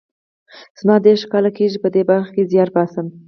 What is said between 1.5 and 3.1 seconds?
کېږي چې په دې برخه کې زیار باسم